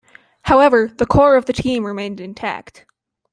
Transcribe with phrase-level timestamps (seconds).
[0.45, 2.87] However, the core of the team remained intact.